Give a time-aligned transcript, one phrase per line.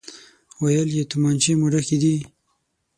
[0.61, 2.15] ويې ويل: توپانچې مو ډکې دي؟